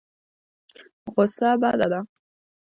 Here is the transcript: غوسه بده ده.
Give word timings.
غوسه 1.13 1.49
بده 1.61 1.87
ده. 1.91 1.99